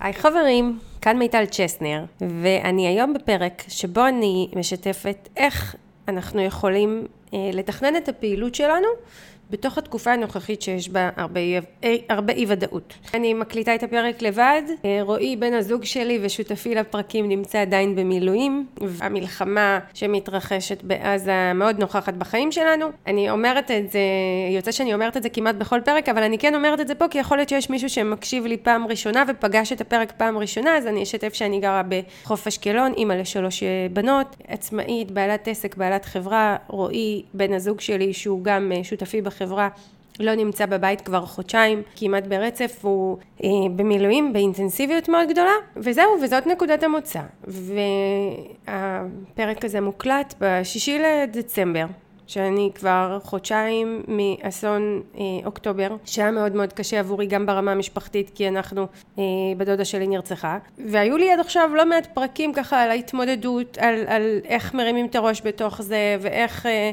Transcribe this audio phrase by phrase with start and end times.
[0.00, 5.76] היי חברים, כאן מיטל צ'סנר, ואני היום בפרק שבו אני משתפת איך
[6.08, 8.88] אנחנו יכולים אה, לתכנן את הפעילות שלנו
[9.50, 11.40] בתוך התקופה הנוכחית שיש בה הרבה,
[11.84, 11.96] אה,
[12.28, 12.94] אי ודאות.
[13.14, 18.66] אני מקליטה את הפרק לבד, אה, רועי בן הזוג שלי ושותפי לפרקים נמצא עדיין במילואים,
[18.80, 22.86] והמלחמה שמתרחשת בעזה מאוד נוכחת בחיים שלנו.
[23.06, 24.00] אני אומרת את זה,
[24.50, 27.08] יוצא שאני אומרת את זה כמעט בכל פרק, אבל אני כן אומרת את זה פה
[27.08, 30.86] כי יכול להיות שיש מישהו שמקשיב לי פעם ראשונה ופגש את הפרק פעם ראשונה, אז
[30.86, 36.56] אני אשתף שאני גרה בחוף אשקלון, אימא לשלוש אה, בנות, עצמאית, בעלת עסק, בעלת חברה,
[36.66, 39.39] רועי בן הזוג שלי שהוא גם שותפי בחברה.
[39.42, 39.68] החברה
[40.20, 46.46] לא נמצא בבית כבר חודשיים, כמעט ברצף, הוא אה, במילואים באינטנסיביות מאוד גדולה, וזהו, וזאת
[46.46, 47.20] נקודת המוצא.
[48.66, 51.86] והפרק הזה מוקלט בשישי לדצמבר.
[52.26, 58.48] שאני כבר חודשיים מאסון אה, אוקטובר, שהיה מאוד מאוד קשה עבורי גם ברמה המשפחתית, כי
[58.48, 58.86] אנחנו,
[59.18, 59.24] אה,
[59.56, 60.58] בדודה שלי נרצחה.
[60.86, 65.16] והיו לי עד עכשיו לא מעט פרקים ככה על ההתמודדות, על, על איך מרימים את
[65.16, 66.66] הראש בתוך זה, ואיך...
[66.66, 66.90] אה,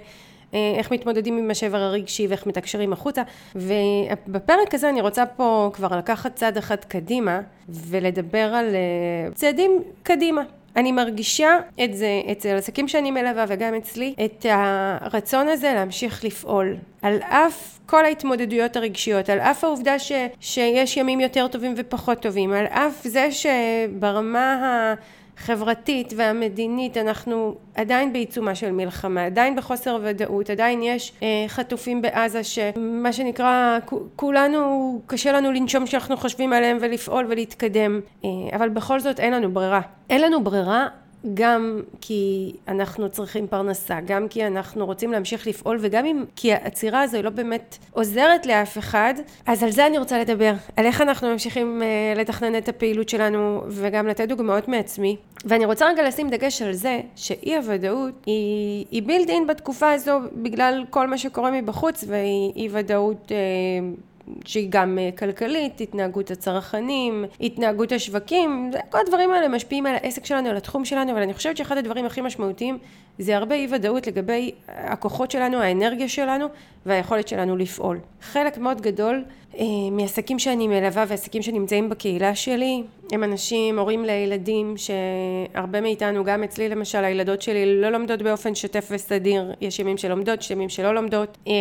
[0.77, 3.21] איך מתמודדים עם השבר הרגשי ואיך מתקשרים החוצה.
[3.55, 10.41] ובפרק הזה אני רוצה פה כבר לקחת צעד אחד קדימה ולדבר על אה, צעדים קדימה.
[10.77, 16.75] אני מרגישה את זה אצל עסקים שאני מלווה וגם אצלי, את הרצון הזה להמשיך לפעול.
[17.01, 22.53] על אף כל ההתמודדויות הרגשיות, על אף העובדה ש, שיש ימים יותר טובים ופחות טובים,
[22.53, 24.93] על אף זה שברמה ה...
[25.37, 32.43] החברתית והמדינית, אנחנו עדיין בעיצומה של מלחמה, עדיין בחוסר ודאות, עדיין יש אה, חטופים בעזה
[32.43, 33.77] שמה שנקרא,
[34.15, 39.51] כולנו, קשה לנו לנשום כשאנחנו חושבים עליהם ולפעול ולהתקדם, אה, אבל בכל זאת אין לנו
[39.51, 39.81] ברירה.
[40.09, 40.87] אין לנו ברירה
[41.33, 47.01] גם כי אנחנו צריכים פרנסה, גם כי אנחנו רוצים להמשיך לפעול וגם אם כי העצירה
[47.01, 49.13] הזו היא לא באמת עוזרת לאף אחד,
[49.45, 53.63] אז על זה אני רוצה לדבר, על איך אנחנו ממשיכים uh, לתכנן את הפעילות שלנו
[53.67, 55.17] וגם לתת דוגמאות מעצמי.
[55.45, 60.19] ואני רוצה רגע לשים דגש על זה שאי הוודאות היא, היא בילד אין בתקופה הזו
[60.33, 64.01] בגלל כל מה שקורה מבחוץ והיא ודאות uh,
[64.45, 70.49] שהיא גם אה, כלכלית, התנהגות הצרכנים, התנהגות השווקים, כל הדברים האלה משפיעים על העסק שלנו,
[70.49, 72.77] על התחום שלנו, אבל אני חושבת שאחד הדברים הכי משמעותיים
[73.19, 76.47] זה הרבה אי ודאות לגבי הכוחות שלנו, האנרגיה שלנו
[76.85, 77.99] והיכולת שלנו לפעול.
[78.21, 79.23] חלק מאוד גדול
[79.57, 86.43] אה, מעסקים שאני מלווה ועסקים שנמצאים בקהילה שלי הם אנשים, הורים לילדים שהרבה מאיתנו, גם
[86.43, 90.95] אצלי למשל, הילדות שלי לא לומדות באופן שוטף וסדיר, יש ימים שלומדות, יש ימים שלא
[90.95, 91.37] לומדות.
[91.47, 91.53] אה,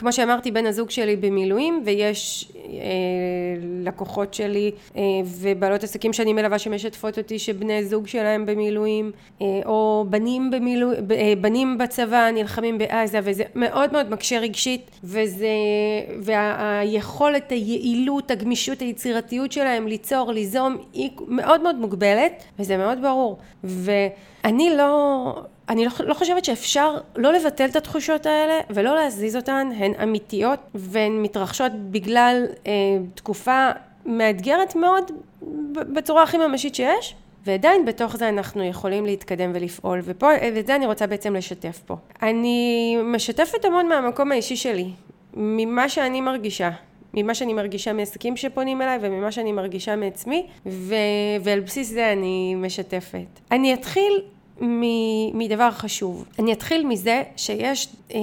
[0.00, 2.52] כמו שאמרתי, בן הזוג שלי במילואים ויש
[3.82, 10.06] לקוחות שלי אה, ובעלות עסקים שאני מלווה שמשתפות אותי שבני זוג שלהם במילואים אה, או
[10.10, 15.48] בנים, במילוא, אה, בנים בצבא נלחמים בעזה וזה מאוד מאוד מקשה רגשית וזה
[16.20, 23.38] והיכולת, היעילות, הגמישות, היצירתיות שלהם ליצור, ליזום היא מאוד מאוד מוגבלת וזה מאוד ברור.
[23.64, 25.34] ואני לא
[25.70, 30.58] אני לא, לא חושבת שאפשר לא לבטל את התחושות האלה ולא להזיז אותן, הן אמיתיות
[30.74, 32.59] והן מתרחשות בגלל אה,
[33.14, 33.70] תקופה
[34.06, 35.12] מאתגרת מאוד
[35.72, 37.14] בצורה הכי ממשית שיש.
[37.46, 41.96] ועדיין בתוך זה אנחנו יכולים להתקדם ולפעול, ופה, ואת זה אני רוצה בעצם לשתף פה.
[42.22, 44.90] אני משתפת המון מהמקום האישי שלי,
[45.34, 46.70] ממה שאני מרגישה,
[47.14, 50.94] ממה שאני מרגישה מעסקים שפונים אליי וממה שאני מרגישה מעצמי, ו...
[51.40, 53.40] ועל בסיס זה אני משתפת.
[53.50, 54.22] אני אתחיל
[55.34, 56.24] מדבר חשוב.
[56.38, 58.18] אני אתחיל מזה שיש אה,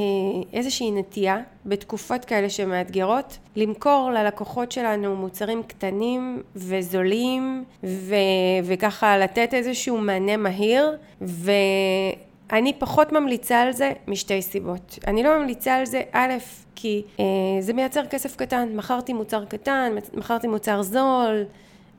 [0.54, 8.16] איזושהי נטייה בתקופות כאלה שמאתגרות למכור ללקוחות שלנו מוצרים קטנים וזולים ו,
[8.64, 15.00] וככה לתת איזשהו מענה מהיר ואני פחות ממליצה על זה משתי סיבות.
[15.08, 16.34] אני לא ממליצה על זה א'
[16.76, 17.26] כי אה,
[17.60, 21.44] זה מייצר כסף קטן, מכרתי מוצר קטן, מכרתי מוצר זול,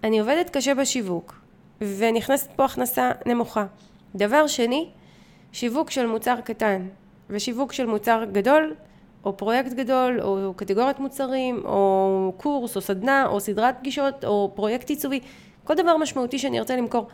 [0.05, 1.35] אני עובדת קשה בשיווק
[1.81, 3.65] ונכנסת פה הכנסה נמוכה.
[4.15, 4.89] דבר שני,
[5.53, 6.87] שיווק של מוצר קטן
[7.31, 8.75] ושיווק של מוצר גדול
[9.25, 14.91] או פרויקט גדול או קטגוריית מוצרים או קורס או סדנה או סדרת פגישות או פרויקט
[14.91, 15.21] עיצובי
[15.65, 17.07] כל דבר משמעותי שאני ארצה למכור.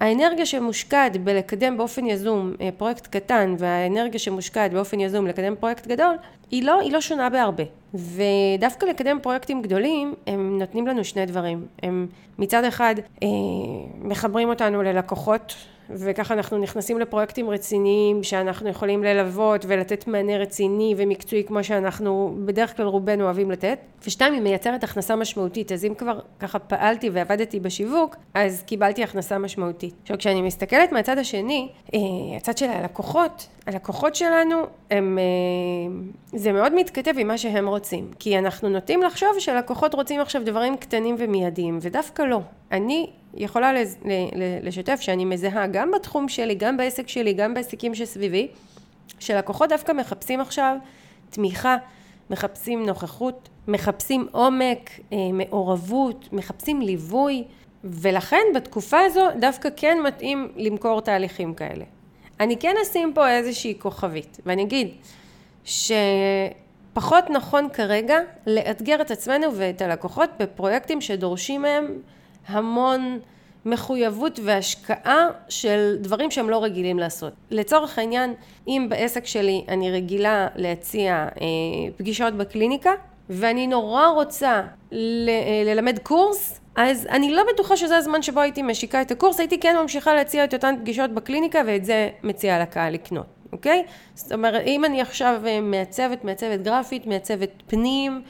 [0.00, 6.16] האנרגיה שמושקעת בלקדם באופן יזום אה, פרויקט קטן והאנרגיה שמושקעת באופן יזום לקדם פרויקט גדול
[6.50, 7.64] היא לא, היא לא שונה בהרבה.
[7.94, 11.66] ודווקא לקדם פרויקטים גדולים הם נותנים לנו שני דברים.
[11.82, 12.06] הם
[12.38, 13.28] מצד אחד אה,
[13.98, 15.54] מחברים אותנו ללקוחות
[15.90, 22.76] וככה אנחנו נכנסים לפרויקטים רציניים שאנחנו יכולים ללוות ולתת מענה רציני ומקצועי כמו שאנחנו בדרך
[22.76, 23.78] כלל רובנו אוהבים לתת.
[24.06, 29.38] ושתיים, היא מייצרת הכנסה משמעותית, אז אם כבר ככה פעלתי ועבדתי בשיווק, אז קיבלתי הכנסה
[29.38, 29.94] משמעותית.
[30.02, 31.98] עכשיו, כשאני מסתכלת מהצד השני, אה,
[32.36, 34.56] הצד של הלקוחות, הלקוחות שלנו,
[34.90, 35.94] הם, אה,
[36.38, 38.10] זה מאוד מתכתב עם מה שהם רוצים.
[38.18, 42.40] כי אנחנו נוטים לחשוב שלקוחות רוצים עכשיו דברים קטנים ומיידיים, ודווקא לא.
[42.72, 43.72] אני יכולה
[44.62, 48.48] לשתף שאני מזהה גם בתחום שלי, גם בעסק שלי, גם בעסקים שסביבי,
[49.18, 50.76] שלקוחות דווקא מחפשים עכשיו
[51.30, 51.76] תמיכה,
[52.30, 57.44] מחפשים נוכחות, מחפשים עומק, אה, מעורבות, מחפשים ליווי,
[57.84, 61.84] ולכן בתקופה הזו דווקא כן מתאים למכור תהליכים כאלה.
[62.40, 64.88] אני כן אשים פה איזושהי כוכבית, ואני אגיד
[65.64, 71.98] שפחות נכון כרגע לאתגר את עצמנו ואת הלקוחות בפרויקטים שדורשים מהם
[72.48, 73.18] המון
[73.64, 77.32] מחויבות והשקעה של דברים שהם לא רגילים לעשות.
[77.50, 78.34] לצורך העניין,
[78.68, 81.46] אם בעסק שלי אני רגילה להציע אה,
[81.96, 82.90] פגישות בקליניקה,
[83.30, 84.62] ואני נורא רוצה
[84.92, 89.40] ל- אה, ללמד קורס, אז אני לא בטוחה שזה הזמן שבו הייתי משיקה את הקורס,
[89.40, 93.84] הייתי כן ממשיכה להציע את אותן פגישות בקליניקה ואת זה מציעה לקהל לקנות, אוקיי?
[94.14, 98.22] זאת אומרת, אם אני עכשיו אה, מעצבת, מעצבת גרפית, מעצבת פנים,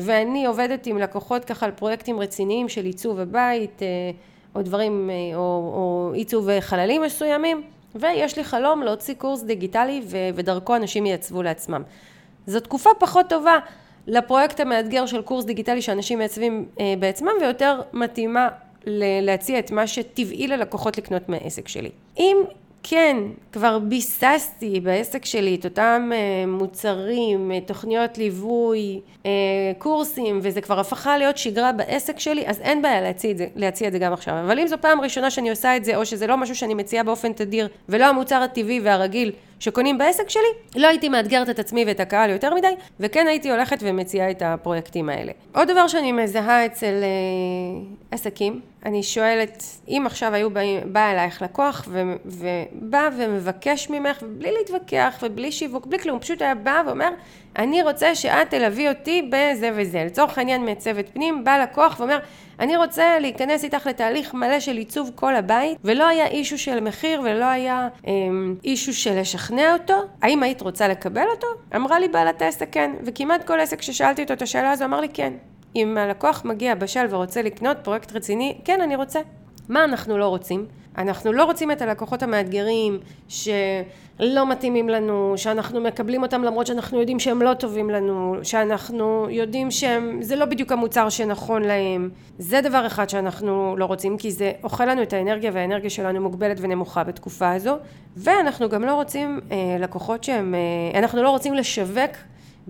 [0.00, 3.86] ואני עובדת עם לקוחות ככה על פרויקטים רציניים של עיצוב הבית, אה,
[4.54, 7.62] או דברים, או, או עיצוב חללים מסוימים,
[7.94, 10.02] ויש לי חלום להוציא קורס דיגיטלי
[10.34, 11.82] ודרכו אנשים יעצבו לעצמם.
[12.46, 13.58] זו תקופה פחות טובה
[14.06, 18.48] לפרויקט המאתגר של קורס דיגיטלי שאנשים מעצבים אה, בעצמם ויותר מתאימה
[19.22, 21.90] להציע את מה שטבעי ללקוחות לקנות מהעסק שלי.
[22.18, 22.36] אם
[22.82, 23.16] כן,
[23.52, 29.30] כבר ביססתי בעסק שלי את אותם אה, מוצרים, אה, תוכניות ליווי, אה,
[29.78, 33.88] קורסים, וזה כבר הפכה להיות שגרה בעסק שלי, אז אין בעיה להציע את זה, להציע
[33.88, 34.34] את זה גם עכשיו.
[34.46, 37.04] אבל אם זו פעם ראשונה שאני עושה את זה, או שזה לא משהו שאני מציעה
[37.04, 40.42] באופן תדיר, ולא המוצר הטבעי והרגיל שקונים בעסק שלי,
[40.76, 45.08] לא הייתי מאתגרת את עצמי ואת הקהל יותר מדי, וכן הייתי הולכת ומציעה את הפרויקטים
[45.08, 45.32] האלה.
[45.54, 51.42] עוד דבר שאני מזהה אצל אה, עסקים, אני שואלת, אם עכשיו היו בא, בא אלייך
[51.42, 57.10] לקוח ו, ובא ומבקש ממך, בלי להתווכח ובלי שיווק, בלי כלום, פשוט היה בא ואומר,
[57.60, 60.04] אני רוצה שאת תלווי אותי בזה וזה.
[60.06, 62.18] לצורך העניין מעצבת פנים, בא לקוח ואומר,
[62.60, 67.20] אני רוצה להיכנס איתך לתהליך מלא של עיצוב כל הבית, ולא היה אישו של מחיר
[67.20, 69.94] ולא היה אמ, אישו של לשכנע אותו.
[70.22, 71.46] האם היית רוצה לקבל אותו?
[71.76, 75.08] אמרה לי בעלת העסק כן, וכמעט כל עסק ששאלתי אותו את השאלה הזו אמר לי
[75.08, 75.32] כן.
[75.76, 79.20] אם הלקוח מגיע בשל ורוצה לקנות פרויקט רציני, כן, אני רוצה.
[79.68, 80.66] מה אנחנו לא רוצים?
[81.00, 82.98] אנחנו לא רוצים את הלקוחות המאתגרים
[83.28, 89.70] שלא מתאימים לנו, שאנחנו מקבלים אותם למרות שאנחנו יודעים שהם לא טובים לנו, שאנחנו יודעים
[89.70, 92.10] שזה לא בדיוק המוצר שנכון להם.
[92.38, 96.56] זה דבר אחד שאנחנו לא רוצים כי זה אוכל לנו את האנרגיה והאנרגיה שלנו מוגבלת
[96.60, 97.76] ונמוכה בתקופה הזו
[98.16, 102.10] ואנחנו גם לא רוצים אה, לקוחות שהם, אה, אנחנו לא רוצים לשווק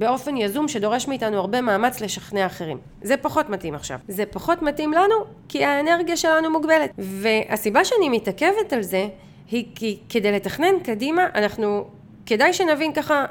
[0.00, 2.78] באופן יזום שדורש מאיתנו הרבה מאמץ לשכנע אחרים.
[3.02, 3.98] זה פחות מתאים עכשיו.
[4.08, 5.14] זה פחות מתאים לנו
[5.48, 6.90] כי האנרגיה שלנו מוגבלת.
[6.98, 9.08] והסיבה שאני מתעכבת על זה
[9.50, 11.84] היא כי כדי לתכנן קדימה אנחנו
[12.30, 13.24] כדאי שנבין ככה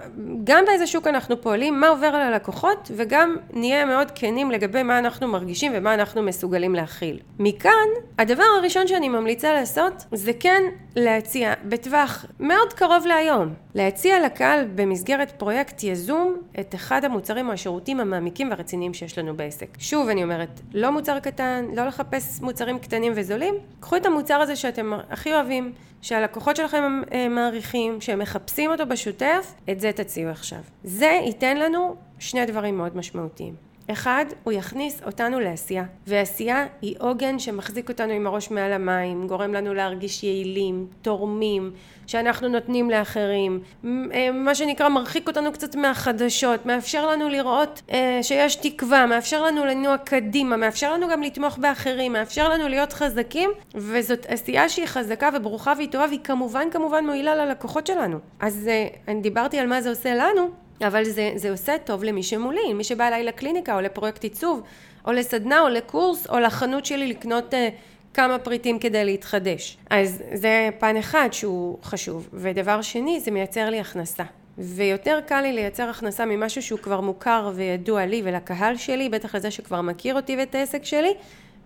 [0.44, 5.00] גם באיזה שוק אנחנו פועלים, מה עובר על הלקוחות וגם נהיה מאוד כנים לגבי מה
[5.00, 7.20] אנחנו מרגישים ומה אנחנו מסוגלים להכיל.
[7.40, 7.88] מכאן,
[8.18, 10.62] הדבר הראשון שאני ממליצה לעשות זה כן
[10.96, 18.00] להציע בטווח מאוד קרוב להיום, להציע לקהל במסגרת פרויקט יזום את אחד המוצרים או השירותים
[18.00, 19.68] המעמיקים והרציניים שיש לנו בעסק.
[19.80, 24.56] שוב אני אומרת, לא מוצר קטן, לא לחפש מוצרים קטנים וזולים, קחו את המוצר הזה
[24.56, 30.60] שאתם הכי אוהבים, שהלקוחות שלכם אה, מעריכים, שהם מחפשים אותו בשוטף, את זה תציעו עכשיו.
[30.84, 33.69] זה ייתן לנו שני דברים מאוד משמעותיים.
[33.92, 39.54] אחד, הוא יכניס אותנו לעשייה, ועשייה היא עוגן שמחזיק אותנו עם הראש מעל המים, גורם
[39.54, 41.72] לנו להרגיש יעילים, תורמים,
[42.08, 48.56] שאנחנו נותנים לאחרים, אה, מה שנקרא מרחיק אותנו קצת מהחדשות, מאפשר לנו לראות אה, שיש
[48.56, 54.26] תקווה, מאפשר לנו לנוע קדימה, מאפשר לנו גם לתמוך באחרים, מאפשר לנו להיות חזקים, וזאת
[54.30, 58.18] עשייה שהיא חזקה וברוכה והיא טובה, והיא כמובן כמובן מועילה ללקוחות שלנו.
[58.40, 60.50] אז אה, אני דיברתי על מה זה עושה לנו,
[60.88, 64.62] אבל זה, זה עושה טוב למי שמולי, מי שבא אליי לקליניקה או לפרויקט עיצוב
[65.06, 67.58] או לסדנה או לקורס או לחנות שלי לקנות uh,
[68.14, 69.78] כמה פריטים כדי להתחדש.
[69.90, 72.30] אז זה פן אחד שהוא חשוב.
[72.34, 74.24] ודבר שני, זה מייצר לי הכנסה.
[74.58, 79.52] ויותר קל לי לייצר הכנסה ממשהו שהוא כבר מוכר וידוע לי ולקהל שלי, בטח לזה
[79.52, 81.14] שכבר מכיר אותי ואת העסק שלי,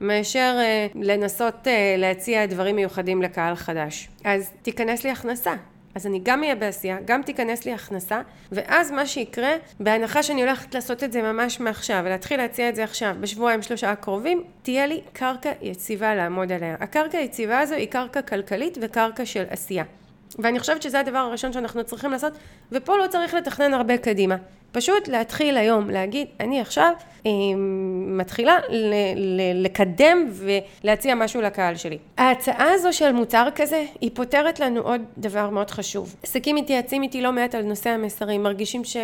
[0.02, 4.10] מאשר uh, לנסות uh, להציע דברים מיוחדים לקהל חדש.
[4.24, 5.54] אז תיכנס לי הכנסה.
[5.96, 8.22] אז אני גם אהיה בעשייה, גם תיכנס לי הכנסה,
[8.52, 12.84] ואז מה שיקרה, בהנחה שאני הולכת לעשות את זה ממש מעכשיו, ולהתחיל להציע את זה
[12.84, 16.76] עכשיו, בשבועיים שלושה הקרובים, תהיה לי קרקע יציבה לעמוד עליה.
[16.80, 19.84] הקרקע היציבה הזו היא קרקע כלכלית וקרקע של עשייה.
[20.40, 22.34] ואני חושבת שזה הדבר הראשון שאנחנו צריכים לעשות,
[22.72, 24.36] ופה לא צריך לתכנן הרבה קדימה.
[24.74, 26.92] פשוט להתחיל היום, להגיד, אני עכשיו
[27.26, 27.32] אה,
[28.08, 31.98] מתחילה ל- ל- לקדם ולהציע משהו לקהל שלי.
[32.18, 36.16] ההצעה הזו של מוצר כזה, היא פותרת לנו עוד דבר מאוד חשוב.
[36.24, 38.98] עסקים מתייעצים איתי לא מעט על נושא המסרים, מרגישים ש...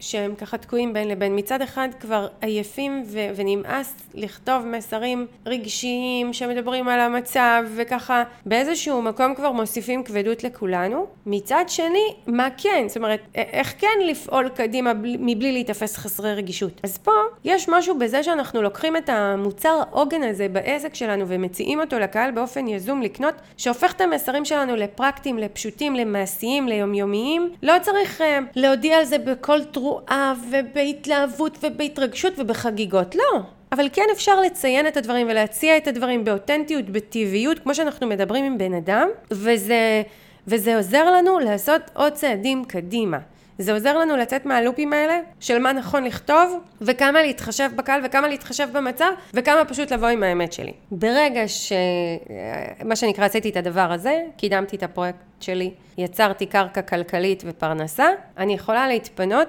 [0.00, 1.36] שהם ככה תקועים בין לבין.
[1.36, 3.18] מצד אחד כבר עייפים ו...
[3.36, 11.06] ונמאס לכתוב מסרים רגשיים שמדברים על המצב וככה באיזשהו מקום כבר מוסיפים כבדות לכולנו.
[11.26, 12.84] מצד שני, מה כן?
[12.88, 16.80] זאת אומרת, איך כן לפעול קדימה מבלי להיתפס חסרי רגישות.
[16.82, 17.12] אז פה
[17.44, 22.68] יש משהו בזה שאנחנו לוקחים את המוצר העוגן הזה בעסק שלנו ומציעים אותו לקהל באופן
[22.68, 27.52] יזום לקנות, שהופך את המסרים שלנו לפרקטיים, לפשוטים, למעשיים, ליומיומיים.
[27.62, 28.24] לא צריך uh,
[28.54, 33.40] להודיע על זה בקול תרועה ובהתלהבות ובהתרגשות ובחגיגות, לא.
[33.72, 38.58] אבל כן אפשר לציין את הדברים ולהציע את הדברים באותנטיות, בטבעיות, כמו שאנחנו מדברים עם
[38.58, 40.02] בן אדם, וזה,
[40.46, 43.18] וזה עוזר לנו לעשות עוד צעדים קדימה.
[43.58, 48.68] זה עוזר לנו לצאת מהלופים האלה של מה נכון לכתוב וכמה להתחשב בקהל וכמה להתחשב
[48.72, 50.72] במצב וכמה פשוט לבוא עם האמת שלי.
[50.90, 58.06] ברגע שמה שנקרא עשיתי את הדבר הזה, קידמתי את הפרויקט שלי, יצרתי קרקע כלכלית ופרנסה,
[58.38, 59.48] אני יכולה להתפנות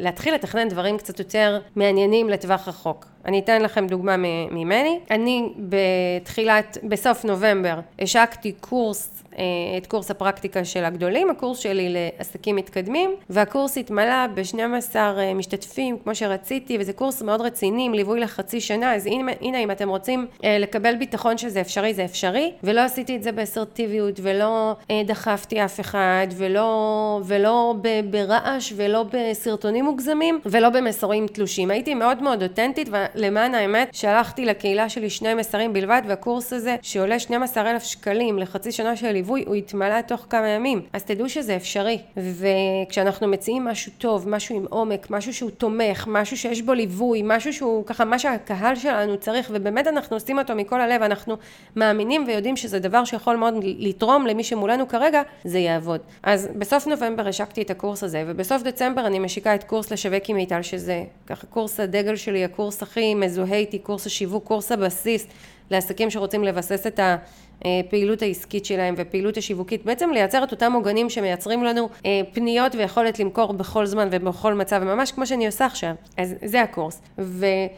[0.00, 3.06] ולהתחיל לתכנן דברים קצת יותר מעניינים לטווח רחוק.
[3.24, 4.16] אני אתן לכם דוגמה
[4.50, 5.00] ממני.
[5.10, 9.44] אני בתחילת, בסוף נובמבר, השקתי קורס, אה,
[9.78, 16.14] את קורס הפרקטיקה של הגדולים, הקורס שלי לעסקים מתקדמים, והקורס התמלא ב-12 אה, משתתפים, כמו
[16.14, 20.26] שרציתי, וזה קורס מאוד רציני, עם ליווי לחצי שנה, אז הנה, הנה אם אתם רוצים
[20.44, 25.80] אה, לקבל ביטחון שזה אפשרי, זה אפשרי, ולא עשיתי את זה באסרטיביות, ולא דחפתי אף
[25.80, 27.74] אחד, ולא, ולא
[28.10, 31.70] ברעש, ולא בסרטונים מוגזמים, ולא במסורים תלושים.
[31.70, 37.18] הייתי מאוד מאוד אותנטית, למען האמת, שלחתי לקהילה שלי שני מסרים בלבד, והקורס הזה, שעולה
[37.18, 40.82] 12,000 שקלים לחצי שנה של ליווי, הוא התמלא תוך כמה ימים.
[40.92, 41.98] אז תדעו שזה אפשרי.
[42.16, 47.52] וכשאנחנו מציעים משהו טוב, משהו עם עומק, משהו שהוא תומך, משהו שיש בו ליווי, משהו
[47.52, 51.36] שהוא ככה מה שהקהל שלנו צריך, ובאמת אנחנו עושים אותו מכל הלב, אנחנו
[51.76, 53.54] מאמינים ויודעים שזה דבר שיכול מאוד
[53.92, 56.00] לתרום למי שמולנו כרגע, זה יעבוד.
[56.22, 60.36] אז בסוף נובמבר השקתי את הקורס הזה, ובסוף דצמבר אני משיקה את קורס לשווק עם
[60.36, 65.26] מיטל, שזה ככה קורס הדגל שלי, הקורס הכי מזוהה איתי, קורס השיווק, קורס הבסיס
[65.70, 67.16] לעסקים שרוצים לבסס את ה...
[67.64, 73.18] הפעילות העסקית שלהם ופעילות השיווקית, בעצם לייצר את אותם עוגנים שמייצרים לנו אה, פניות ויכולת
[73.18, 75.92] למכור בכל זמן ובכל מצב, ממש כמו שאני עושה עכשיו.
[76.16, 77.02] אז זה הקורס.
[77.18, 77.68] ואלה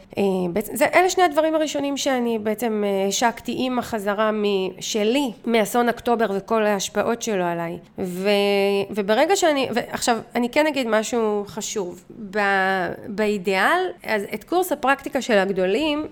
[0.95, 4.31] אה, שני הדברים הראשונים שאני בעצם אה, השקתי עם החזרה
[4.79, 7.77] שלי מאסון אוקטובר וכל ההשפעות שלו עליי.
[7.99, 8.29] ו,
[8.89, 12.03] וברגע שאני, ועכשיו, אני כן אגיד משהו חשוב.
[12.31, 12.39] ב,
[13.07, 16.05] באידיאל, אז את קורס הפרקטיקה של הגדולים,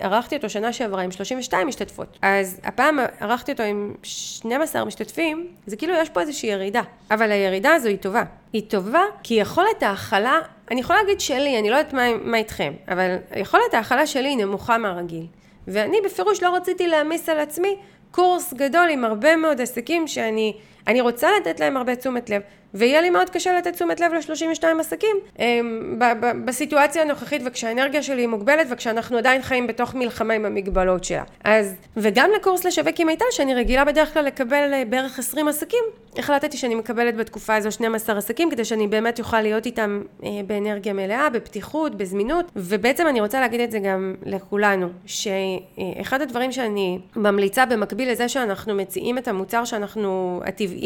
[0.00, 2.18] ערכתי אותו שנה שעברה עם 32 משתתפות.
[2.22, 6.82] אז הפעם ערכתי אותו עם 12 משתתפים, זה כאילו יש פה איזושהי ירידה.
[7.10, 8.22] אבל הירידה הזו היא טובה.
[8.52, 10.40] היא טובה כי יכולת ההכלה,
[10.70, 14.36] אני יכולה להגיד שלי, אני לא יודעת מה, מה איתכם, אבל יכולת ההכלה שלי היא
[14.36, 15.26] נמוכה מהרגיל.
[15.68, 17.76] ואני בפירוש לא רציתי להעמיס על עצמי
[18.10, 20.56] קורס גדול עם הרבה מאוד עסקים שאני
[20.86, 22.42] אני רוצה לתת להם הרבה תשומת לב,
[22.74, 25.98] ויהיה לי מאוד קשה לתת תשומת לב ל-32 עסקים אמ,
[26.44, 31.22] בסיטואציה הנוכחית וכשהאנרגיה שלי היא מוגבלת וכשאנחנו עדיין חיים בתוך מלחמה עם המגבלות שלה.
[31.44, 35.84] אז, וגם לקורס לשווק עם מיטל, שאני רגילה בדרך כלל לקבל אה, בערך 20 עסקים,
[36.18, 40.92] החלטתי שאני מקבלת בתקופה הזו 12 עסקים, כדי שאני באמת אוכל להיות איתם אה, באנרגיה
[40.92, 47.66] מלאה, בפתיחות, בזמינות, ובעצם אני רוצה להגיד את זה גם לכולנו, שאחד הדברים שאני ממליצה
[47.66, 50.40] במקביל לזה שאנחנו מציעים את המוצר שאנחנו,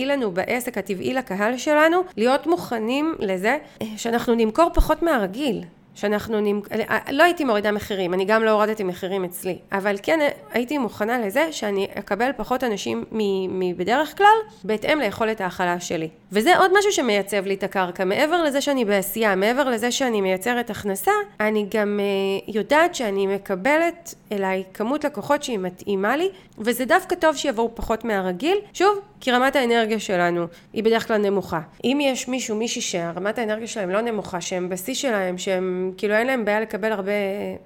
[0.07, 3.59] לנו בעסק, הטבעי לקהל שלנו, שלנו להיות מוכנים לזה
[3.97, 5.64] שאנחנו נמכור פחות מהרגיל.
[5.99, 6.69] שאנחנו נמכ...
[7.11, 10.19] לא הייתי מורידה מחירים, אני גם לא הורדתי מחירים אצלי, אבל כן
[10.52, 13.05] הייתי מוכנה לזה שאני אקבל פחות אנשים
[13.49, 16.09] מבדרך כלל, בהתאם ליכולת ההכלה שלי.
[16.33, 18.05] וזה עוד משהו שמייצב לי את הקרקע.
[18.05, 22.00] מעבר לזה שאני בעשייה, מעבר לזה שאני מייצרת הכנסה, אני גם
[22.49, 26.28] יודעת שאני מקבלת אליי כמות לקוחות שהיא מתאימה לי,
[26.59, 28.59] וזה דווקא טוב שיבואו פחות מהרגיל.
[28.73, 31.61] שוב, כי רמת האנרגיה שלנו היא בדרך כלל נמוכה.
[31.85, 36.26] אם יש מישהו, מישהי שרמת האנרגיה שלהם לא נמוכה, שהם בשיא שלהם, שהם כאילו אין
[36.26, 37.12] להם בעיה לקבל הרבה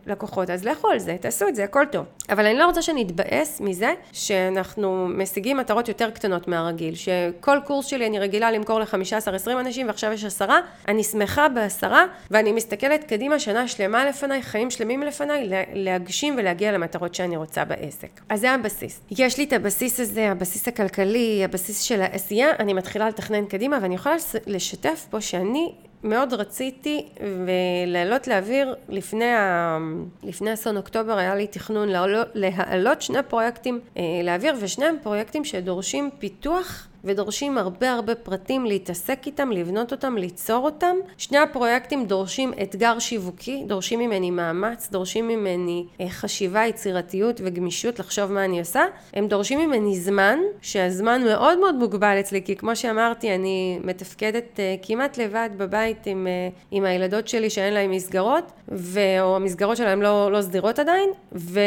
[0.07, 2.05] לקוחות, אז לכו על זה, תעשו את זה, הכל טוב.
[2.31, 8.07] אבל אני לא רוצה שנתבאס מזה שאנחנו משיגים מטרות יותר קטנות מהרגיל, שכל קורס שלי
[8.07, 13.69] אני רגילה למכור ל-15-20 אנשים ועכשיו יש עשרה, אני שמחה בעשרה ואני מסתכלת קדימה שנה
[13.69, 18.21] שלמה לפניי, חיים שלמים לפניי, להגשים ולהגיע למטרות שאני רוצה בעסק.
[18.29, 19.00] אז זה הבסיס.
[19.11, 23.95] יש לי את הבסיס הזה, הבסיס הכלכלי, הבסיס של העשייה, אני מתחילה לתכנן קדימה ואני
[23.95, 25.73] יכולה לשתף פה שאני
[26.04, 27.06] מאוד רציתי
[27.47, 29.78] ולעלות לאוויר לפני, ה...
[30.23, 31.88] לפני אסון אוקטובר היה לי תכנון
[32.35, 39.52] להעלות שני פרויקטים אה, לאוויר ושניהם פרויקטים שדורשים פיתוח ודורשים הרבה הרבה פרטים להתעסק איתם,
[39.52, 40.97] לבנות אותם, ליצור אותם.
[41.16, 48.32] שני הפרויקטים דורשים אתגר שיווקי, דורשים ממני מאמץ, דורשים ממני אה, חשיבה, יצירתיות וגמישות לחשוב
[48.32, 48.82] מה אני עושה.
[49.14, 54.75] הם דורשים ממני זמן, שהזמן מאוד מאוד מוגבל אצלי, כי כמו שאמרתי, אני מתפקדת אה,
[54.82, 59.00] כמעט לבד בבית עם, אה, עם הילדות שלי שאין להם מסגרות, ו...
[59.21, 61.61] או המסגרות שלהם לא, לא סדירות עדיין, ו...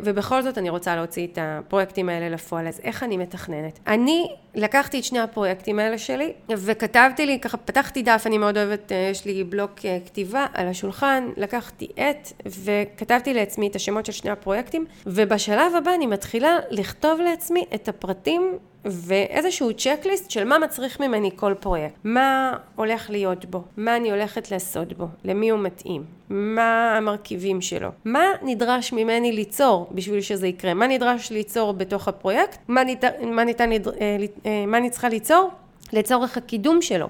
[0.00, 2.68] ובכל זאת אני רוצה להוציא את הפרויקטים האלה לפועל.
[2.68, 3.78] אז איך אני מתכננת?
[3.86, 8.92] אני לקחתי את שני הפרויקטים האלה שלי וכתבתי לי, ככה פתחתי דף, אני מאוד אוהבת,
[8.92, 14.12] אה, יש לי בלוק אה, כתיבה על השולחן, לקחתי עט וכתבתי לעצמי את השמות של
[14.12, 21.00] שני הפרויקטים ובשלב הבא אני מתחילה לכתוב לעצמי את הפרטים ואיזשהו צ'קליסט של מה מצריך
[21.00, 26.04] ממני כל פרויקט, מה הולך להיות בו, מה אני הולכת לעשות בו, למי הוא מתאים,
[26.30, 32.58] מה המרכיבים שלו, מה נדרש ממני ליצור בשביל שזה יקרה, מה נדרש ליצור בתוך הפרויקט,
[32.68, 35.50] מה, ניתן, מה, ניתן, אה, מה אני צריכה ליצור
[35.92, 37.08] לצורך הקידום שלו.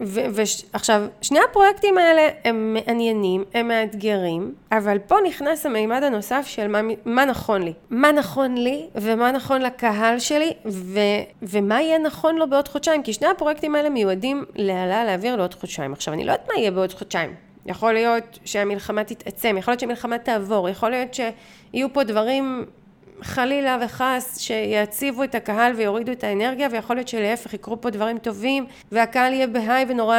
[0.00, 6.80] ועכשיו, שני הפרויקטים האלה הם מעניינים, הם מאתגרים, אבל פה נכנס המימד הנוסף של מה,
[7.04, 7.72] מה נכון לי.
[7.90, 11.00] מה נכון לי ומה נכון לקהל שלי ו,
[11.42, 15.92] ומה יהיה נכון לו בעוד חודשיים, כי שני הפרויקטים האלה מיועדים להעלה לאוויר לעוד חודשיים.
[15.92, 17.34] עכשיו, אני לא יודעת מה יהיה בעוד חודשיים.
[17.66, 22.64] יכול להיות שהמלחמה תתעצם, יכול להיות שהמלחמה תעבור, יכול להיות שיהיו פה דברים
[23.22, 28.66] חלילה וחס שיציבו את הקהל ויורידו את האנרגיה ויכול להיות שלהפך יקרו פה דברים טובים
[28.92, 30.16] והקהל יהיה בהיי ונורא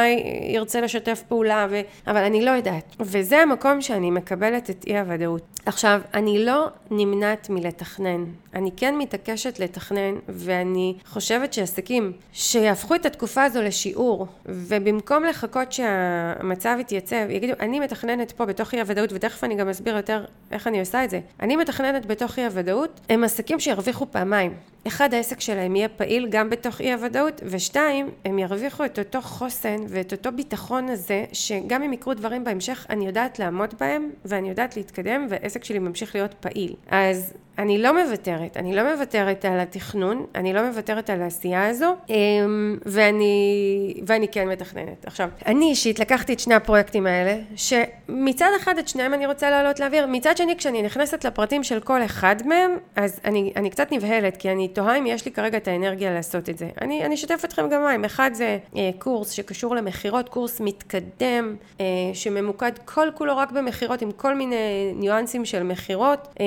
[0.54, 1.80] ירצה לשתף פעולה ו...
[2.06, 2.96] אבל אני לא יודעת.
[3.00, 8.24] וזה המקום שאני מקבלת את אי הוודאות עכשיו אני לא נמנעת מלתכנן.
[8.54, 16.76] אני כן מתעקשת לתכנן ואני חושבת שעסקים שיהפכו את התקופה הזו לשיעור ובמקום לחכות שהמצב
[16.80, 20.80] יתייצב יגידו אני מתכננת פה בתוך אי הוודאות ותכף אני גם אסביר יותר איך אני
[20.80, 21.20] עושה את זה.
[21.40, 24.54] אני מתכננת בתוך אי הוודאות הם עסקים שירוויחו פעמיים.
[24.86, 29.76] אחד, העסק שלהם יהיה פעיל גם בתוך אי הוודאות, ושתיים, הם ירוויחו את אותו חוסן
[29.88, 34.76] ואת אותו ביטחון הזה, שגם אם יקרו דברים בהמשך, אני יודעת לעמוד בהם, ואני יודעת
[34.76, 36.74] להתקדם, והעסק שלי ממשיך להיות פעיל.
[36.88, 41.96] אז אני לא מוותרת, אני לא מוותרת על התכנון, אני לא מוותרת על העשייה הזו,
[42.08, 45.06] אמ, ואני, ואני כן מתכננת.
[45.06, 49.80] עכשיו, אני אישית לקחתי את שני הפרויקטים האלה, שמצד אחד את שניהם אני רוצה לעלות
[49.80, 54.36] לאוויר, מצד שני כשאני נכנסת לפרטים של כל אחד מהם, אז אני, אני קצת נבהלת,
[54.36, 56.68] כי אני תוהה אם יש לי כרגע את האנרגיה לעשות את זה.
[56.80, 61.84] אני, אני אשתף אתכם גם מים, אחד זה אה, קורס שקשור למכירות, קורס מתקדם, אה,
[62.14, 66.44] שממוקד כל כולו רק במכירות, עם כל מיני ניואנסים של מכירות, אה,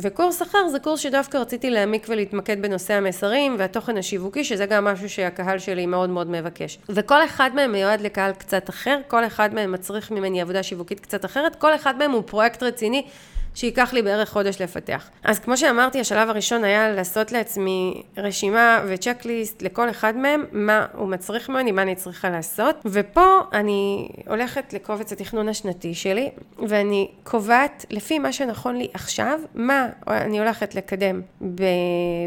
[0.00, 4.84] וקורס קורס אחר זה קורס שדווקא רציתי להעמיק ולהתמקד בנושא המסרים והתוכן השיווקי, שזה גם
[4.84, 6.78] משהו שהקהל שלי מאוד מאוד מבקש.
[6.88, 11.24] וכל אחד מהם מיועד לקהל קצת אחר, כל אחד מהם מצריך ממני עבודה שיווקית קצת
[11.24, 13.06] אחרת, כל אחד מהם הוא פרויקט רציני.
[13.54, 15.10] שייקח לי בערך חודש לפתח.
[15.24, 21.08] אז כמו שאמרתי, השלב הראשון היה לעשות לעצמי רשימה וצ'קליסט לכל אחד מהם, מה הוא
[21.08, 22.76] מצריך ממני, מה אני צריכה לעשות.
[22.84, 26.30] ופה אני הולכת לקובץ התכנון השנתי שלי,
[26.68, 31.20] ואני קובעת לפי מה שנכון לי עכשיו, מה אני הולכת לקדם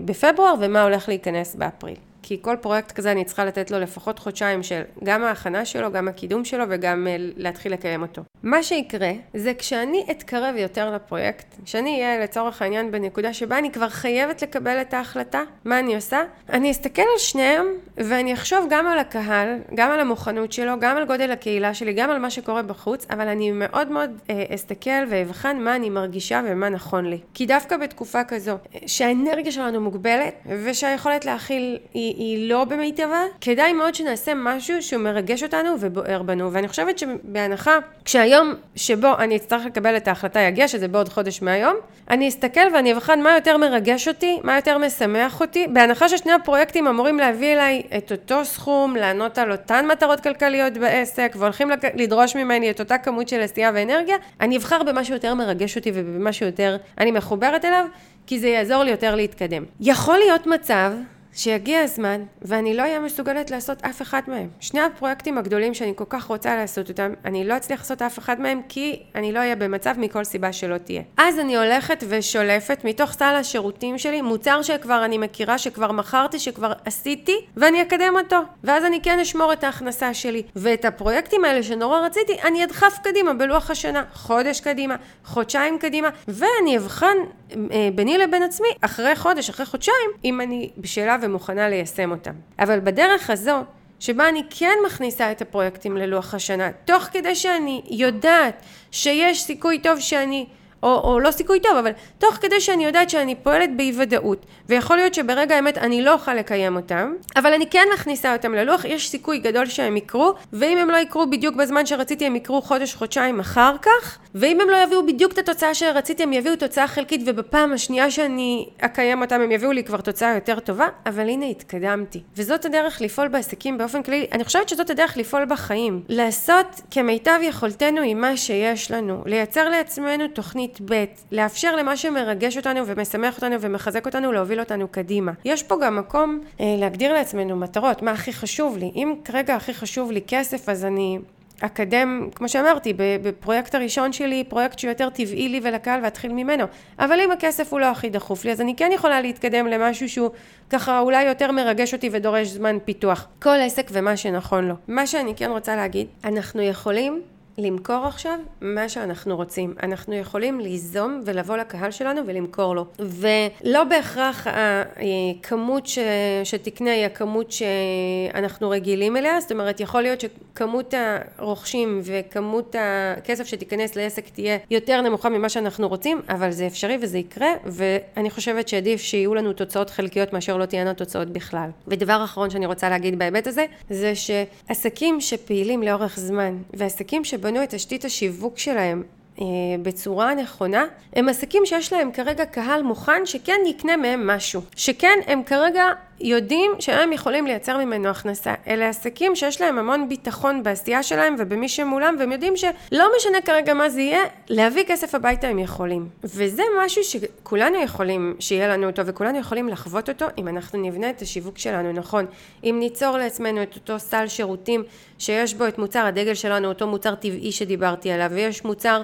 [0.05, 1.95] בפברואר ומה הולך להיכנס באפריל.
[2.27, 6.07] כי כל פרויקט כזה אני צריכה לתת לו לפחות חודשיים של גם ההכנה שלו, גם
[6.07, 8.21] הקידום שלו וגם אה, להתחיל לקיים אותו.
[8.43, 13.89] מה שיקרה זה כשאני אתקרב יותר לפרויקט, כשאני אהיה לצורך העניין בנקודה שבה אני כבר
[13.89, 16.19] חייבת לקבל את ההחלטה, מה אני עושה?
[16.49, 17.65] אני אסתכל על שניהם
[17.97, 22.09] ואני אחשוב גם על הקהל, גם על המוכנות שלו, גם על גודל הקהילה שלי, גם
[22.09, 26.69] על מה שקורה בחוץ, אבל אני מאוד מאוד אה, אסתכל ואבחן מה אני מרגישה ומה
[26.69, 27.19] נכון לי.
[27.33, 33.73] כי דווקא בתקופה כזו, אה, שהאנרגיה שלנו מוגבלת ושהיכולת להכיל היא היא לא במיטבה, כדאי
[33.73, 36.53] מאוד שנעשה משהו שהוא מרגש אותנו ובוער בנו.
[36.53, 41.75] ואני חושבת שבהנחה, כשהיום שבו אני אצטרך לקבל את ההחלטה יגיע, שזה בעוד חודש מהיום,
[42.09, 46.87] אני אסתכל ואני אבחן מה יותר מרגש אותי, מה יותר משמח אותי, בהנחה ששני הפרויקטים
[46.87, 52.71] אמורים להביא אליי את אותו סכום, לענות על אותן מטרות כלכליות בעסק, והולכים לדרוש ממני
[52.71, 57.11] את אותה כמות של עשייה ואנרגיה, אני אבחר במשהו יותר מרגש אותי ובמשהו יותר אני
[57.11, 57.85] מחוברת אליו,
[58.27, 59.63] כי זה יעזור לי יותר להתקדם.
[59.79, 60.91] יכול להיות מצב
[61.37, 64.49] שיגיע הזמן ואני לא אהיה מסוגלת לעשות אף אחד מהם.
[64.59, 68.41] שני הפרויקטים הגדולים שאני כל כך רוצה לעשות אותם, אני לא אצליח לעשות אף אחד
[68.41, 71.01] מהם כי אני לא אהיה במצב מכל סיבה שלא תהיה.
[71.17, 76.73] אז אני הולכת ושולפת מתוך סל השירותים שלי מוצר שכבר אני מכירה, שכבר מכרתי, שכבר
[76.85, 78.37] עשיתי, ואני אקדם אותו.
[78.63, 80.43] ואז אני כן אשמור את ההכנסה שלי.
[80.55, 84.95] ואת הפרויקטים האלה שנורא רציתי, אני אדחף קדימה בלוח השנה, חודש קדימה,
[85.25, 87.17] חודשיים קדימה, ואני אבחן
[87.51, 92.33] אה, ביני לבין עצמי, אחרי חודש, אחרי חודשיים, אם אני בשלה ומוכנה ליישם אותם.
[92.59, 93.63] אבל בדרך הזו,
[93.99, 98.61] שבה אני כן מכניסה את הפרויקטים ללוח השנה, תוך כדי שאני יודעת
[98.91, 100.45] שיש סיכוי טוב שאני
[100.83, 104.97] או, או לא סיכוי טוב, אבל תוך כדי שאני יודעת שאני פועלת באי ודאות, ויכול
[104.97, 109.09] להיות שברגע האמת אני לא אוכל לקיים אותם, אבל אני כן מכניסה אותם ללוח, יש
[109.09, 113.39] סיכוי גדול שהם יקרו, ואם הם לא יקרו בדיוק בזמן שרציתי הם יקרו חודש, חודשיים
[113.39, 117.73] אחר כך, ואם הם לא יביאו בדיוק את התוצאה שרציתי הם יביאו תוצאה חלקית, ובפעם
[117.73, 122.21] השנייה שאני אקיים אותם הם יביאו לי כבר תוצאה יותר טובה, אבל הנה התקדמתי.
[122.37, 126.01] וזאת הדרך לפעול בעסקים באופן כללי, אני חושבת שזאת הדרך לפעול בחיים.
[126.09, 132.87] לעשות כמיטב יכולתנו עם מה שיש לנו, לייצר לעצמנו תוכנית ב', לאפשר למה שמרגש אותנו
[132.87, 135.31] ומשמח אותנו ומחזק אותנו להוביל אותנו קדימה.
[135.45, 138.91] יש פה גם מקום אה, להגדיר לעצמנו מטרות, מה הכי חשוב לי.
[138.95, 141.19] אם כרגע הכי חשוב לי כסף, אז אני
[141.61, 146.65] אקדם, כמו שאמרתי, בפרויקט הראשון שלי, פרויקט שהוא יותר טבעי לי ולקהל ואתחיל ממנו.
[146.99, 150.29] אבל אם הכסף הוא לא הכי דחוף לי, אז אני כן יכולה להתקדם למשהו שהוא
[150.69, 153.27] ככה אולי יותר מרגש אותי ודורש זמן פיתוח.
[153.41, 154.75] כל עסק ומה שנכון לו.
[154.87, 157.21] מה שאני כן רוצה להגיד, אנחנו יכולים
[157.57, 159.73] למכור עכשיו מה שאנחנו רוצים.
[159.83, 162.85] אנחנו יכולים ליזום ולבוא לקהל שלנו ולמכור לו.
[162.99, 165.99] ולא בהכרח הכמות ש...
[166.43, 170.93] שתקנה היא הכמות שאנחנו רגילים אליה, זאת אומרת יכול להיות שכמות
[171.37, 177.17] הרוכשים וכמות הכסף שתיכנס לעסק תהיה יותר נמוכה ממה שאנחנו רוצים, אבל זה אפשרי וזה
[177.17, 181.69] יקרה, ואני חושבת שעדיף שיהיו לנו תוצאות חלקיות מאשר לא תהיינה תוצאות בכלל.
[181.87, 187.63] ודבר אחרון שאני רוצה להגיד בהיבט הזה, זה שעסקים שפעילים לאורך זמן, ועסקים שבאים בנו
[187.63, 189.03] את תשתית השיווק שלהם
[189.41, 189.45] אה,
[189.81, 194.61] בצורה נכונה, הם עסקים שיש להם כרגע קהל מוכן שכן יקנה מהם משהו.
[194.75, 195.85] שכן הם כרגע
[196.21, 198.53] יודעים שהם יכולים לייצר ממנו הכנסה.
[198.67, 203.73] אלה עסקים שיש להם המון ביטחון בעשייה שלהם ובמי שמולם, והם יודעים שלא משנה כרגע
[203.73, 206.07] מה זה יהיה, להביא כסף הביתה הם יכולים.
[206.23, 211.21] וזה משהו שכולנו יכולים שיהיה לנו אותו, וכולנו יכולים לחוות אותו אם אנחנו נבנה את
[211.21, 212.25] השיווק שלנו נכון.
[212.63, 214.83] אם ניצור לעצמנו את אותו סל שירותים
[215.19, 219.01] שיש בו את מוצר הדגל שלנו, אותו מוצר טבעי שדיברתי עליו, ויש מוצר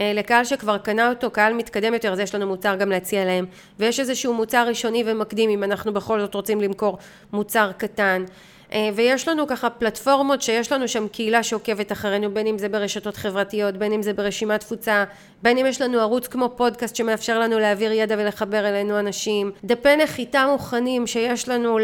[0.00, 3.46] לקהל שכבר קנה אותו, קהל מתקדם יותר, אז יש לנו מוצר גם להציע להם.
[3.78, 6.98] ויש איזשהו מוצר ראשוני ומקדים, אם אנחנו בכל זאת רוצים למכור
[7.32, 8.24] מוצר קטן.
[8.72, 13.16] אה, ויש לנו ככה פלטפורמות שיש לנו שם קהילה שעוקבת אחרינו, בין אם זה ברשתות
[13.16, 15.04] חברתיות, בין אם זה ברשימת תפוצה,
[15.42, 19.96] בין אם יש לנו ערוץ כמו פודקאסט שמאפשר לנו להעביר ידע ולחבר אלינו אנשים, דפי
[19.96, 21.78] נחיתה מוכנים שיש לנו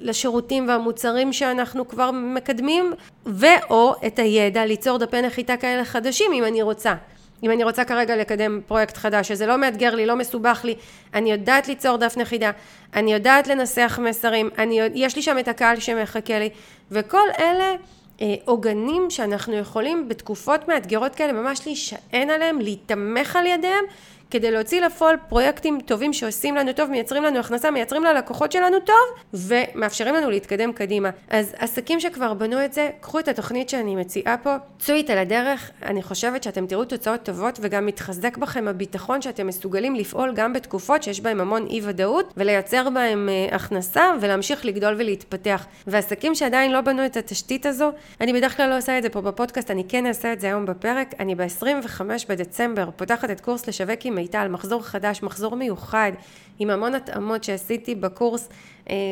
[0.00, 2.92] לשירותים והמוצרים שאנחנו כבר מקדמים,
[3.26, 6.94] ואו את הידע ליצור דפי נחיתה כאלה חדשים אם אני רוצה.
[7.42, 10.74] אם אני רוצה כרגע לקדם פרויקט חדש, שזה לא מאתגר לי, לא מסובך לי,
[11.14, 12.50] אני יודעת ליצור דף נחידה,
[12.94, 16.50] אני יודעת לנסח מסרים, אני, יש לי שם את הקהל שמחכה לי,
[16.90, 17.74] וכל אלה
[18.20, 23.84] אה, עוגנים שאנחנו יכולים בתקופות מאתגרות כאלה ממש להישען עליהם, להיתמך על ידיהם,
[24.32, 28.96] כדי להוציא לפועל פרויקטים טובים שעושים לנו טוב, מייצרים לנו הכנסה, מייצרים ללקוחות שלנו טוב,
[29.34, 31.10] ומאפשרים לנו להתקדם קדימה.
[31.30, 35.70] אז עסקים שכבר בנו את זה, קחו את התוכנית שאני מציעה פה, צאו איתה לדרך,
[35.82, 41.02] אני חושבת שאתם תראו תוצאות טובות, וגם מתחזק בכם הביטחון שאתם מסוגלים לפעול גם בתקופות
[41.02, 45.66] שיש בהם המון אי ודאות, ולייצר בהם אה, הכנסה, ולהמשיך לגדול ולהתפתח.
[45.86, 49.20] ועסקים שעדיין לא בנו את התשתית הזו, אני בדרך כלל לא עושה את זה פה
[49.20, 54.00] בפודקאסט, אני כן אעשה את זה היום בפרק, אני ב-25 בדצמבר פותחת את קורס לשווק
[54.04, 56.12] עם מיטל, מחזור חדש, מחזור מיוחד,
[56.58, 58.48] עם המון התאמות שעשיתי בקורס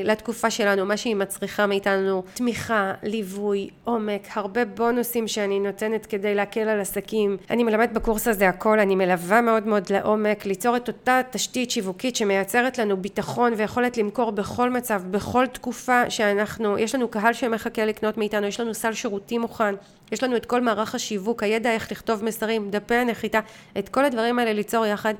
[0.04, 6.68] לתקופה שלנו, מה שהיא מצריכה מאיתנו, תמיכה, ליווי, עומק, הרבה בונוסים שאני נותנת כדי להקל
[6.68, 7.36] על עסקים.
[7.50, 12.16] אני מלמדת בקורס הזה הכל, אני מלווה מאוד מאוד לעומק, ליצור את אותה תשתית שיווקית
[12.16, 18.18] שמייצרת לנו ביטחון ויכולת למכור בכל מצב, בכל תקופה שאנחנו, יש לנו קהל שמחכה לקנות
[18.18, 19.74] מאיתנו, יש לנו סל שירותים מוכן.
[20.12, 23.40] יש לנו את כל מערך השיווק, הידע איך לכתוב מסרים, דפי הנחיתה,
[23.78, 25.14] את כל הדברים האלה ליצור יחד.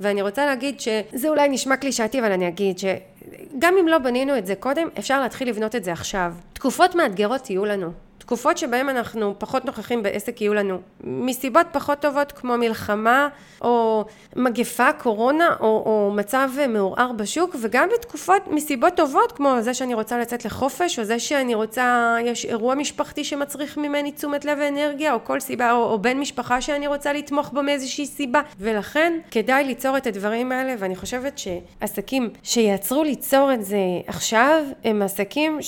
[0.00, 4.46] ואני רוצה להגיד שזה אולי נשמע קלישאתי, אבל אני אגיד שגם אם לא בנינו את
[4.46, 6.32] זה קודם, אפשר להתחיל לבנות את זה עכשיו.
[6.52, 7.92] תקופות מאתגרות יהיו לנו.
[8.26, 13.28] תקופות שבהן אנחנו פחות נוכחים בעסק יהיו לנו מסיבות פחות טובות כמו מלחמה
[13.60, 14.04] או
[14.36, 20.18] מגפה, קורונה או, או מצב מעורער בשוק וגם בתקופות מסיבות טובות כמו זה שאני רוצה
[20.18, 25.18] לצאת לחופש או זה שאני רוצה, יש אירוע משפחתי שמצריך ממני תשומת לב ואנרגיה או
[25.24, 28.40] כל סיבה או, או בן משפחה שאני רוצה לתמוך בו מאיזושהי סיבה.
[28.60, 35.02] ולכן כדאי ליצור את הדברים האלה ואני חושבת שעסקים שיעצרו ליצור את זה עכשיו הם
[35.02, 35.58] עסקים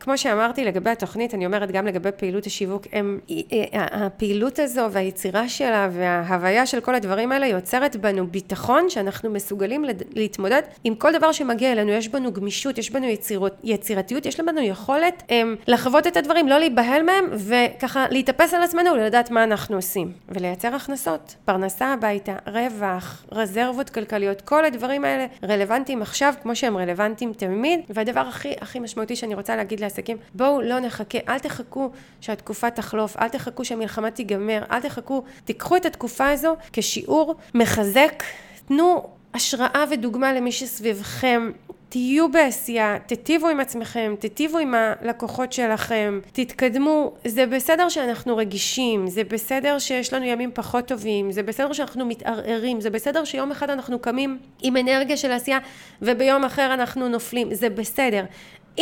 [0.00, 3.18] שכמו שאמרתי לגבי התוכנית אני אומרת גם לגבי פעילות השיווק הם,
[3.72, 9.84] הפעילות הזו והיצירה שלה וההוויה של כל הדברים האלה יוצרת בנו ביטחון שאנחנו מסוגלים
[10.14, 11.90] להתמודד עם כל דבר שמגיע אלינו.
[11.90, 16.58] יש בנו גמישות יש בנו יצירות, יצירתיות יש לנו יכולת הם, לחוות את הדברים לא
[16.58, 20.12] להיבהל מהם וככה להתאפס על עצמנו ולדעת מה אנחנו עושים.
[20.28, 27.32] ולייצר הכנסות פרנסה הביתה רווח רזרבות כלכליות כל הדברים האלה רלוונטיים עכשיו כמו שהם רלוונטיים
[27.32, 27.80] תמיד.
[27.90, 33.16] והדבר הכי הכי משמעותי שאני רוצה להגיד לעסקים בואו לא נחכה אל תחכו שהתקופה תחלוף
[33.16, 38.22] אל תחכו שהמלחמה תיגמר אל תחכו תיקחו את התקופה הזו כשיעור מחזק
[38.66, 41.50] תנו השראה ודוגמה למי שסביבכם
[41.90, 47.12] תהיו בעשייה, תיטיבו עם עצמכם, תיטיבו עם הלקוחות שלכם, תתקדמו.
[47.24, 52.80] זה בסדר שאנחנו רגישים, זה בסדר שיש לנו ימים פחות טובים, זה בסדר שאנחנו מתערערים,
[52.80, 55.58] זה בסדר שיום אחד אנחנו קמים עם אנרגיה של עשייה
[56.02, 58.24] וביום אחר אנחנו נופלים, זה בסדר.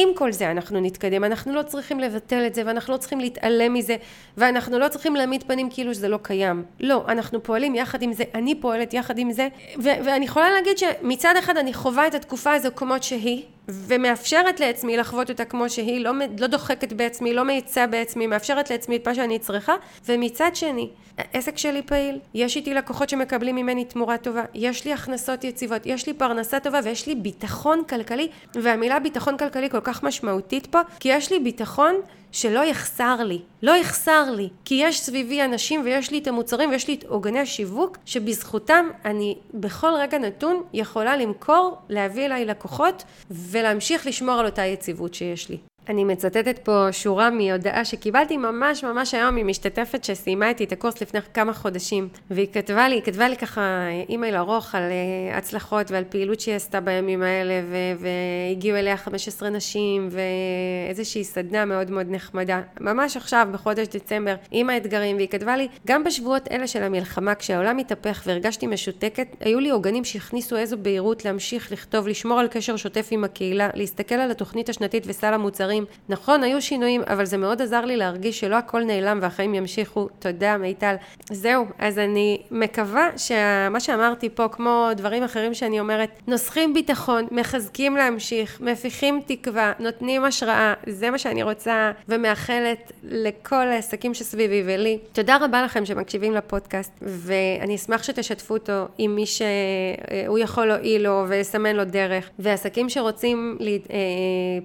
[0.01, 3.75] עם כל זה אנחנו נתקדם, אנחנו לא צריכים לבטל את זה ואנחנו לא צריכים להתעלם
[3.75, 3.97] מזה
[4.37, 6.65] ואנחנו לא צריכים להעמיד פנים כאילו שזה לא קיים.
[6.81, 11.35] לא, אנחנו פועלים יחד עם זה, אני פועלת יחד עם זה ואני יכולה להגיד שמצד
[11.39, 16.11] אחד אני חווה את התקופה הזו כמות שהיא ומאפשרת לעצמי לחוות אותה כמו שהיא, לא,
[16.39, 19.75] לא דוחקת בעצמי, לא מאיצה בעצמי, מאפשרת לעצמי את מה שאני צריכה,
[20.07, 25.45] ומצד שני, העסק שלי פעיל, יש איתי לקוחות שמקבלים ממני תמורה טובה, יש לי הכנסות
[25.45, 30.67] יציבות, יש לי פרנסה טובה ויש לי ביטחון כלכלי, והמילה ביטחון כלכלי כל כך משמעותית
[30.67, 31.95] פה, כי יש לי ביטחון
[32.33, 36.89] שלא יחסר לי, לא יחסר לי, כי יש סביבי אנשים ויש לי את המוצרים ויש
[36.89, 44.07] לי את עוגני השיווק שבזכותם אני בכל רגע נתון יכולה למכור, להביא אליי לקוחות ולהמשיך
[44.07, 45.59] לשמור על אותה יציבות שיש לי.
[45.89, 51.21] אני מצטטת פה שורה מהודעה שקיבלתי ממש ממש היום ממשתתפת שסיימה איתי את הקורס לפני
[51.35, 53.61] כמה חודשים והיא כתבה לי, היא כתבה לי ככה
[54.09, 59.51] אימייל ארוך על uh, הצלחות ועל פעילות שהיא עשתה בימים האלה ו- והגיעו אליה 15
[59.51, 62.61] נשים ואיזושהי סדנה מאוד מאוד נחמדה.
[62.81, 67.79] ממש עכשיו בחודש דצמבר עם האתגרים והיא כתבה לי גם בשבועות אלה של המלחמה כשהעולם
[67.79, 73.09] התהפך והרגשתי משותקת היו לי עוגנים שהכניסו איזו בהירות להמשיך לכתוב לשמור על קשר שוטף
[73.11, 75.99] עם הקהילה להסתכל על התוכנית השנתית וסל המוצרים דברים.
[76.09, 80.09] נכון, היו שינויים, אבל זה מאוד עזר לי להרגיש שלא הכל נעלם והחיים ימשיכו.
[80.19, 80.95] תודה, מיטל.
[81.31, 87.97] זהו, אז אני מקווה שמה שאמרתי פה, כמו דברים אחרים שאני אומרת, נוסחים ביטחון, מחזקים
[87.97, 94.99] להמשיך, מפיחים תקווה, נותנים השראה, זה מה שאני רוצה ומאחלת לכל העסקים שסביבי ולי.
[95.13, 101.25] תודה רבה לכם שמקשיבים לפודקאסט, ואני אשמח שתשתפו אותו עם מי שהוא יכול להועיל לו
[101.29, 102.31] ויסמן לו דרך.
[102.39, 103.99] ועסקים שרוצים לי, אה,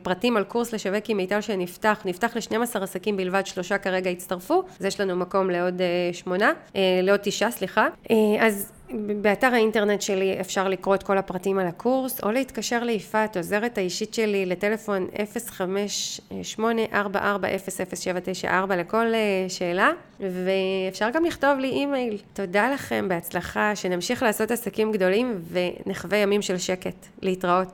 [0.04, 4.86] פרטים על קורס לשווק כי מיטל שנפתח, נפתח ל-12 עסקים בלבד, שלושה כרגע הצטרפו, אז
[4.86, 7.88] יש לנו מקום לעוד uh, שמונה, uh, לעוד תשעה, סליחה.
[8.04, 8.72] Uh, אז
[9.22, 14.14] באתר האינטרנט שלי אפשר לקרוא את כל הפרטים על הקורס, או להתקשר ליפעת, עוזרת האישית
[14.14, 15.08] שלי, לטלפון
[15.54, 15.66] 05844000794
[18.78, 19.06] לכל
[19.48, 22.18] שאלה, ואפשר גם לכתוב לי אימייל.
[22.34, 27.06] תודה לכם, בהצלחה, שנמשיך לעשות עסקים גדולים ונחווה ימים של שקט.
[27.22, 27.68] להתראות.